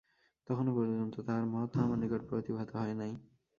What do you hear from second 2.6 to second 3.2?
হয় নাই।